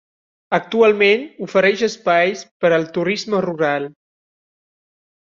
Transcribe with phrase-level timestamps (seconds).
[0.57, 3.85] Actualment ofereix espais per al turisme rural.